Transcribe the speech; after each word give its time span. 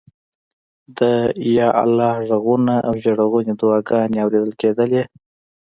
د 0.97 1.01
یا 1.57 1.67
الله 1.83 2.11
غږونه 2.29 2.75
او 2.87 2.93
ژړغونې 3.03 3.53
دعاګانې 3.59 4.17
اورېدل 4.23 4.53
کېدلې. 4.61 5.03